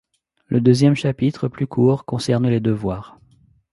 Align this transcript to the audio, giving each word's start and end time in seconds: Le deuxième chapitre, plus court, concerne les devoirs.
Le 0.47 0.61
deuxième 0.61 0.95
chapitre, 0.95 1.47
plus 1.47 1.67
court, 1.67 2.05
concerne 2.05 2.49
les 2.49 2.59
devoirs. 2.59 3.19